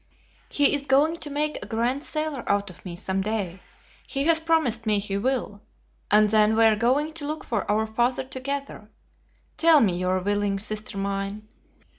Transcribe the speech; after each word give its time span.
He 0.49 0.73
is 0.73 0.87
going 0.87 1.17
to 1.17 1.29
make 1.29 1.59
a 1.63 1.67
grand 1.67 2.03
sailor 2.03 2.43
out 2.49 2.71
of 2.71 2.83
me 2.83 2.95
some 2.95 3.21
day, 3.21 3.61
he 4.07 4.23
has 4.23 4.39
promised 4.39 4.87
me 4.87 4.97
he 4.97 5.15
will; 5.15 5.61
and 6.09 6.27
then 6.31 6.55
we 6.55 6.65
are 6.65 6.75
going 6.75 7.13
to 7.13 7.27
look 7.27 7.43
for 7.43 7.69
our 7.69 7.85
father 7.85 8.23
together. 8.23 8.89
Tell 9.57 9.79
me 9.79 9.95
you 9.97 10.09
are 10.09 10.19
willing, 10.19 10.57
sister 10.57 10.97
mine. 10.97 11.47